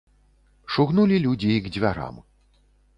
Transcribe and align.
Шугнулі 0.77 1.21
людзі 1.27 1.53
і 1.59 1.61
к 1.69 1.77
дзвярам. 1.79 2.15